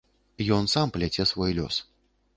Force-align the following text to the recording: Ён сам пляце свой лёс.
Ён 0.57 0.63
сам 0.75 0.95
пляце 0.97 1.29
свой 1.35 1.51
лёс. 1.59 1.75